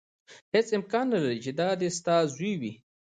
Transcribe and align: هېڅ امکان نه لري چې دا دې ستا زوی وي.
هېڅ 0.53 0.67
امکان 0.79 1.05
نه 1.13 1.17
لري 1.23 1.39
چې 1.45 1.51
دا 1.59 1.69
دې 1.79 1.89
ستا 1.97 2.15
زوی 2.33 2.53
وي. 2.61 2.73